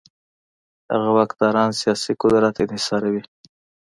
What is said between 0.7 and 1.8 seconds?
هغه واکداران